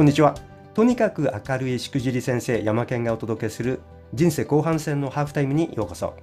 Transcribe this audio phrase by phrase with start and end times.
[0.00, 0.34] こんにちは。
[0.72, 3.80] とにかく明るいしくじり先生、山健がお届けする
[4.14, 6.14] 人生後半戦のハーフタイムにようこそ。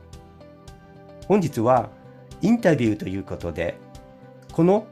[1.28, 1.92] 本日は
[2.42, 3.78] インタビューということで、
[4.52, 4.88] この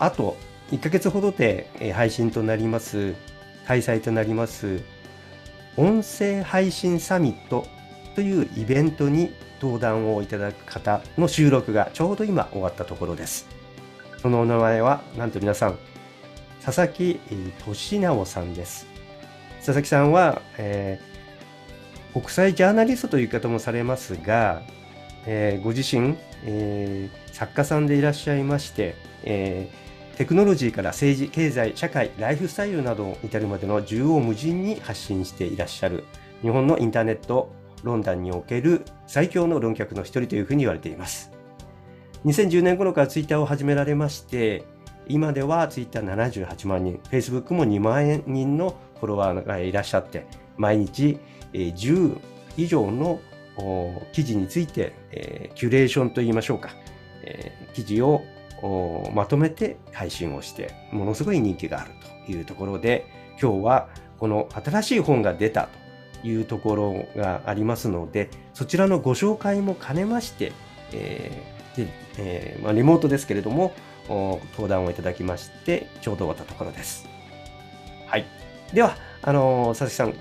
[0.00, 0.36] あと
[0.72, 3.14] 1ヶ月ほどで配信となります、
[3.68, 4.80] 開催となります、
[5.76, 7.64] 音声配信サミット
[8.16, 9.32] というイベントに
[9.62, 13.46] 登壇をいただく方の収録がちょうど今終わったところです。
[14.20, 15.78] そのお名前は、なんと皆さん、
[16.68, 17.18] 佐々木
[17.64, 18.86] 俊直さんです。
[19.60, 24.60] 佐々木さんは、えー、国際ジャーナリストという言い方もされますが、
[25.24, 29.70] えー、ご自身、えー、作家さんでいらっしゃいまして、え
[30.18, 36.04] テクノロジーから政治、経済、社会、ライフスタイルなどに至るまでの縦横無尽に発信していらっしゃる
[36.42, 37.50] 日本のインターネット
[37.82, 41.30] 論壇における最強の論客の一人というふうに言われています。
[42.26, 44.64] 2010年頃からツイッターを始められまして、
[45.08, 51.18] 今ではツイッター78万人、Facebook も2万人のフォロワーがいらっしゃって、毎日
[51.52, 52.18] 10
[52.56, 53.20] 以上の
[54.12, 54.92] 記事について、
[55.54, 56.70] キュレーションといいましょうか、
[57.72, 58.22] 記事を
[59.14, 61.90] まとめて配信をして、ものすごい人気がある
[62.26, 63.06] というところで、
[63.40, 65.68] 今日はこの新しい本が出た
[66.20, 70.52] というところがありますので、そちらのご紹介も兼ねまして、
[70.92, 73.72] えーでえーまあ、リモートですけれども、
[74.08, 77.08] 登壇をいただきまして、ちょうど終わったところです。
[78.06, 78.24] はい。
[78.72, 80.14] では、あの佐々木さん、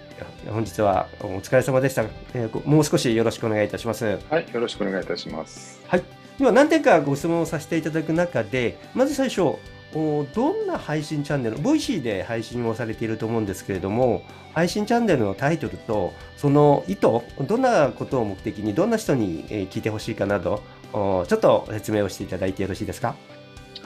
[0.51, 2.67] 本日はお疲れ様でした、えー。
[2.67, 4.19] もう少しよろしくお願いいたします。
[4.29, 5.81] はい、よろしくお願いいたします。
[5.87, 6.03] はい。
[6.39, 9.55] では、何点かご質問をさせていただく中で、まず最初、
[9.93, 14.21] どんな配信チャンネル、 Voicy で配信をされていると思うんですけれども、
[14.53, 17.07] 配信チャンネルのタイトルと、その意図、
[17.47, 23.15] どんなことを目的に、どんな人に聞いてほしいかなど、ちょっと説明をしていただいてよろしいですか？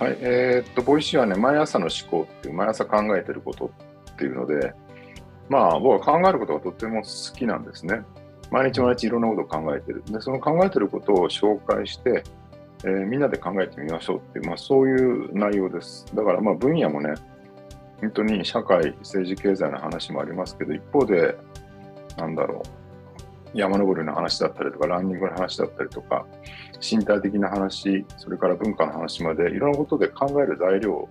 [0.02, 3.72] はい、えー、っと、 Voicyはね、毎朝の思考っていう、毎朝考えてること
[4.14, 4.74] っていうので、
[5.48, 8.02] まあ、僕は考えることがとっても好きなんですね。
[8.50, 10.04] 毎日毎日いろんなことを考えてる。
[10.08, 12.24] で、その考えてることを紹介して、
[12.84, 16.08] えー、みんなで考えてみましょうっていう、まあ、そういう内容です。
[16.16, 17.14] だから、まあ、分野もね、
[18.00, 21.38] 本当に社会、政治、経済の話もありますけど、一方で、
[22.18, 22.81] なんだろう、
[23.54, 26.26] 山登りの話だったりとか、ランニングの話だったりとか、
[26.82, 31.10] 身体的な話、それから文化の話まで、いろんなことで考える材料を、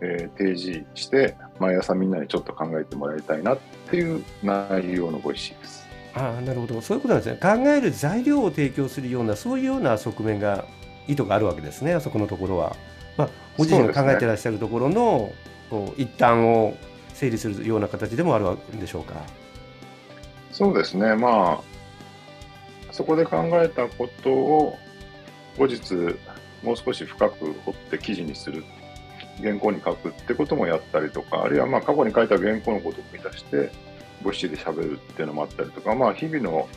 [0.00, 3.58] えー、提示して、毎朝みんなにちょっと考えてもらいたいなっ
[3.90, 5.86] ていう内容のご意思です。
[6.14, 6.80] ああ、なるほど。
[6.80, 7.38] そういうことなんですね。
[7.40, 10.64] 考える材料を提供するような、そういうような側面が、
[11.06, 12.76] 意図があるわけですね、あそこのところは。
[13.16, 15.34] まあ、ご自身が考えてらっしゃるところの、ね、
[15.70, 16.74] こう一端を
[17.14, 19.14] 整理するような形でもあるわけでしょうか。
[20.58, 21.14] そうですね。
[21.14, 24.76] まあ、そこで考えたことを
[25.56, 25.94] 後日
[26.64, 28.64] もう少し深く掘って記事にする
[29.40, 33.70] 原稿に書くってこともやったりとかあるいはまあ過去に書いた原稿のことを見出して
[34.24, 36.68] 母子で喋るっていうのもあったりとか、まあ、日々の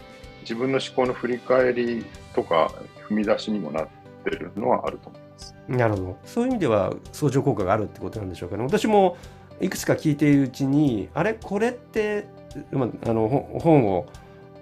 [0.42, 2.06] 自分の思考の振り返り
[2.36, 2.72] とか
[3.10, 3.88] 踏み出しにもなっ
[4.24, 5.56] てるのはあると思います。
[5.68, 8.64] なるほどそういう意味では相乗効果があるってことなんでしょうかね。
[8.64, 9.18] 私も
[9.60, 11.34] いくつか聞いているうちにあれ？
[11.34, 12.28] これって
[13.06, 14.08] あの本を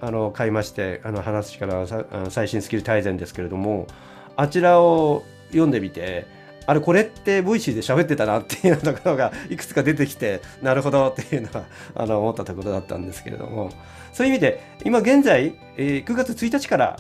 [0.01, 1.85] あの買いましてあの話から
[2.29, 3.87] 最新スキル大全ですけれども
[4.35, 6.25] あちらを読んでみて
[6.65, 13.71] あれこれって Voicyで喋ってたなっていうところがいくつか出てきてなるほどっていうのはあの思ったところだったんですけれども
[14.13, 16.99] そういう意味で今現在、えー、9月1日から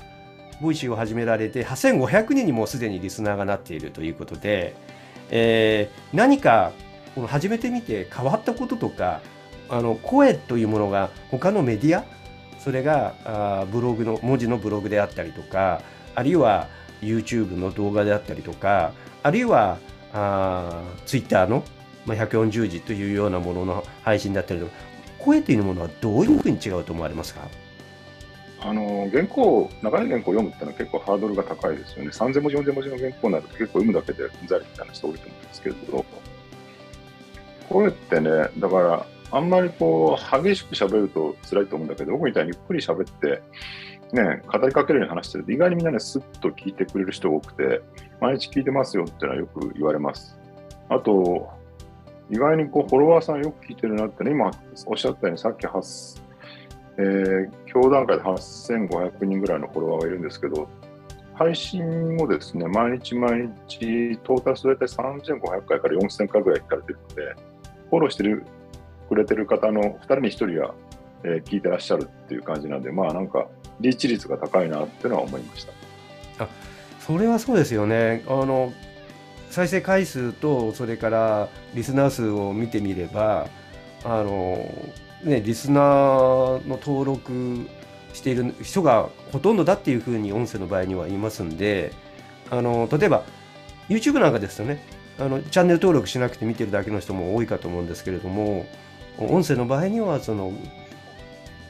[0.59, 4.75] Voicyを始められて8500人にもうすでにリスナーがなっているということで、
[5.29, 6.71] えー、何か
[7.15, 9.21] この始めてみて変わったこととか
[9.69, 12.03] あの声というものが他のメディア
[12.59, 15.81] それがあブログの文字のブログであったりとか
[16.15, 16.67] あるいは
[17.01, 18.93] YouTube の動画であったりとか
[19.23, 19.77] あるいは
[20.13, 21.63] あ Twitter の、
[22.05, 24.71] まあ、140字というようなものの配信だったりとか
[25.19, 27.41] 声というものはどういうふうに違うと思われますか？
[28.61, 32.09] あの原稿、長い原稿を読むってのは結構ハードルが高いですよね。
[32.09, 36.05] 3000文字、4000文字の原稿になると結構読むだけでうんざりみたいな人多いと思うんですけれど、
[37.69, 43.41] 声ってね、だからあんまりこう、激しく喋ると辛いと思うんだけど、僕みたいにゆっくり喋って、
[44.11, 47.81] ね、語りかけるように話してると、意外にみんなね、スッと聞いてくれる人が多くて、
[48.19, 50.37] 毎日聞いてますよってのはよく言われます。
[50.89, 51.49] あと、
[52.31, 54.51] 意外にこうフォロワーさんよく聞いてるなってね、今
[54.85, 56.21] おっしゃったように、さっき8、
[56.97, 60.67] えー、今日段階で8500人ぐらいのフォロワーがいるんですけど、
[61.35, 64.95] 配信をですね、毎日毎日、トータルする大体
[65.29, 67.35] 3500回から4000回ぐらい聞かれてるので、
[67.89, 68.43] フォローしてる
[69.09, 70.75] くれてる方の2人に1人は、
[71.23, 73.47] えー、聞いてらっしゃるっていう感じなんで、まあなんか、
[73.81, 75.73] リーチ率が高いなっていうのは思いました。
[76.43, 76.47] あ
[76.99, 78.23] それはそうですよね。
[78.27, 78.71] あの
[79.49, 83.47] 再生回数とそれからリスナー数を見てみれば
[84.03, 84.63] あの、
[85.23, 87.67] ね、リスナーの登録
[88.13, 91.93] している人がほとんどだっていうふうに音声の場合には言いますんで
[92.51, 93.23] あの例えば
[93.87, 94.83] YouTube なんかですとね
[95.17, 98.67] あのチャンネル登録しなくて見てるだけの人も多いかと思うんですけれども
[99.25, 100.53] 音声の場合にはその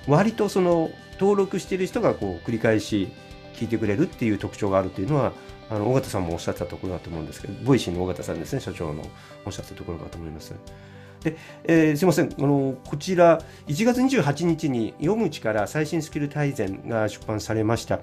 [0.08, 3.10] 割とその登録している人がこう繰り返し
[3.56, 5.34] 聞いてくれるっていう特徴があるっていうのは
[5.70, 9.04] あの緒方さんもおっしゃったところだと思うんですけど Voicyの緒方さんですね社長の
[9.46, 10.54] おっしゃったところだと思います。
[11.24, 11.36] で、
[11.66, 18.00] えー、すいませんあのこちら1月28日に読む力最新スキル大全が出版されました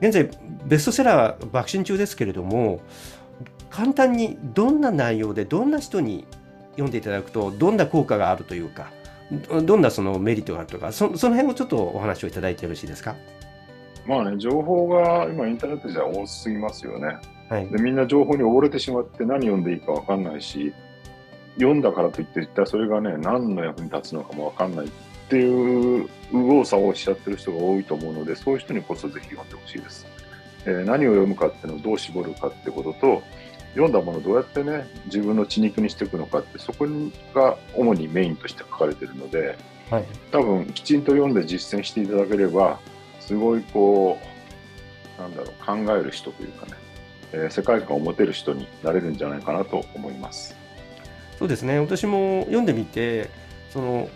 [0.00, 0.28] 現在
[0.64, 2.80] ベストセラー爆心中ですけれども
[3.70, 6.26] 簡単にどんな内容でどんな人に
[6.76, 8.90] 読んでいただくとどんな効果があるというか
[9.64, 13.16] どんなそのメリットがあるとかそその辺をちょっとお話をいただいてよろしいですか？
[14.06, 17.18] まあね情報が今インターネットじゃ多すぎますよね、
[17.48, 20.72] はい、でみんな情報に溺れてしまって何読んでいいか分かんないし
[21.56, 24.88] 読んだからといって一体それがね何の役に立つのかも分かんないっ
[25.28, 30.06] ていう右往左往しちゃってる人が多いと思うのでそういう人にこそぜひ読んでほしいです、
[30.66, 33.22] えー、何を読むかっていうのをどう絞るかってことと
[33.76, 36.86] 読んだものをどうやってね自分の血肉にしていくのかってそこ
[37.34, 39.58] が主にメインとして書かれてるので、
[39.90, 42.80] はい、多分きちんと読んで実践していただければ
[43.20, 44.18] すごいこ
[45.18, 46.72] うなんだろう考える人というかね、
[47.32, 50.56] えー、世界観を持てる人になれるんじゃないかなと思います。
[51.38, 53.28] そうですね私も読んでみて
[53.70, 54.08] その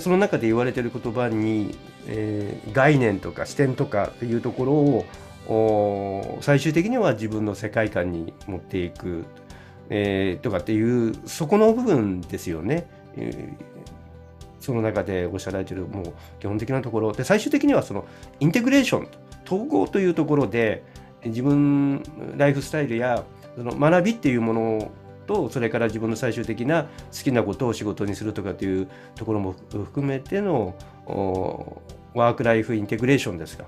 [0.00, 1.76] その中で言われてる言葉に、
[2.06, 5.04] えー、概念とか視点とかっていうところを
[6.40, 9.24] 最終的には自分の世界観に持っていく、
[9.90, 12.86] えー、とかっていうそこの部分ですよね。
[13.16, 13.72] えー
[14.62, 18.06] その中でおっしゃられてるもう基本的なところで最終的にはその
[18.38, 19.08] インテグレーション
[19.44, 20.84] 統合というところで
[21.24, 22.02] 自分
[22.36, 23.24] ライフスタイルや
[23.56, 24.92] その学びっていうもの
[25.26, 26.88] とそれから自分の最終的な好
[27.24, 30.74] きなことを仕事にするとかっていうところも含めての
[32.14, 33.64] ワークライフインテグレーションですか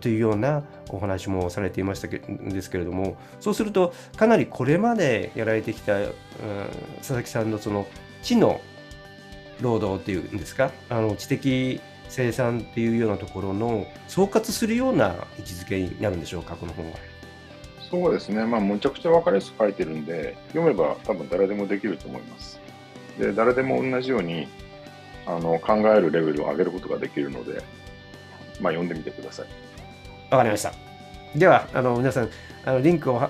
[0.00, 6.12] というようなお話もされていましたけですけれどもそうするとかなりこれまでやられてきた、うん、
[6.98, 7.86] 佐々木さんのその
[8.22, 8.60] 知の
[9.60, 16.98] 労働っていうんですかあの知的生産っていうようなところの総括するような位置づけになるんでしょうかこの本は。
[17.90, 22.58] そうですね、まあ、むちゃくちゃ分かりやすく書いてるんで読めば多分誰でもできると思います。
[23.18, 24.48] で誰でも同じように
[25.26, 27.62] あの考えるレベルを上げることができるので、
[28.62, 29.46] まあ、読んでみてください。
[30.30, 30.72] わかりました。
[31.36, 32.30] では、あの皆さん、
[32.64, 33.20] あのリンクを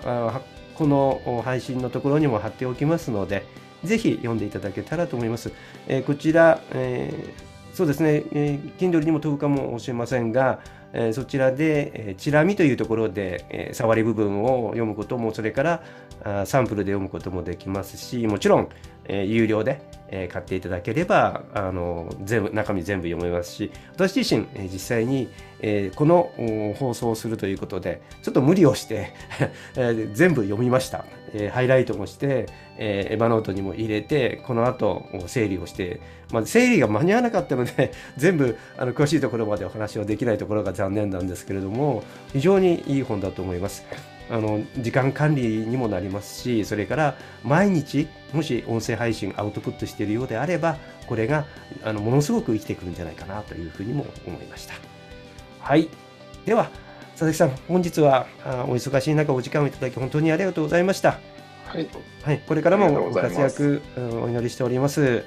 [0.74, 3.44] この配信のところにも貼っておきますので、
[3.84, 5.50] ぜひ読んでいただけたらと思います。
[5.88, 10.60] えー、こちら、えー、そうですね、えー、Kindle にも飛ぶかもしれませんが、
[10.92, 15.82] えー、そちらで、えー、チラ見というところで、えー、触り部分を読むことも、それから
[16.24, 18.68] あサンプルで読むこともできますし、もちろん、
[19.06, 25.28] えー、有料で、えー、買っていただければあの全部中身全部読めますし私自身、えー、実際に、
[25.60, 26.30] えー、この
[26.78, 29.12] 放送をするということでちょっと無理をして、
[29.74, 32.46] えー、全部読みました、えー、ハイライトもして、
[32.76, 36.00] えー、エヴァノートにも入れてこの後整理をして、
[36.30, 42.02] まあ、整理が間に合わなかったので 全部あの詳しいところまでお話をできないところが残念なんですけれども
[42.32, 43.84] 非常にいい本だと思います。
[44.32, 51.44] あの時間管理にもなりますしそれから毎日もし音声配信アウトプットしているようであればこれが
[51.84, 54.74] あのものすごく生きてくるんじゃないかなというふうにも思いました
[55.60, 55.90] はい
[56.46, 56.70] では
[57.10, 58.26] 佐々木さん本日は
[58.66, 61.20] お忙しい中お時間をいただき本当にありがとうございました
[61.66, 61.88] はい、
[62.22, 63.82] はい、これからもご活躍
[64.22, 65.24] お祈りしております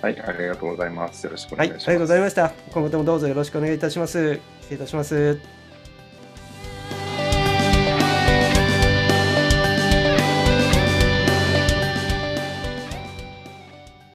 [0.00, 1.24] はい、ありがとうございます。
[1.24, 1.86] よろしくお願いします。
[1.88, 2.52] はい、ありがとうございました。
[2.70, 4.34] 今後ともどうぞよろしくお願いいたします。
[4.60, 5.40] 失礼いたします。